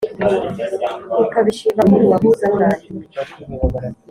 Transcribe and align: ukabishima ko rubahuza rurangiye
ukabishima 1.23 1.81
ko 1.89 1.95
rubahuza 2.01 2.45
rurangiye 2.51 3.05